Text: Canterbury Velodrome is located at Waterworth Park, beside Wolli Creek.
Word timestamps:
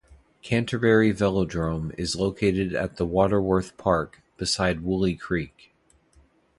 Canterbury 0.41 1.13
Velodrome 1.13 1.93
is 1.95 2.15
located 2.15 2.73
at 2.73 2.97
Waterworth 2.99 3.77
Park, 3.77 4.23
beside 4.35 4.81
Wolli 4.81 5.15
Creek. 5.15 5.75